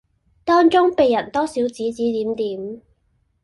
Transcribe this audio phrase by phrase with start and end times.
[0.43, 2.81] 當中被人多少指指點點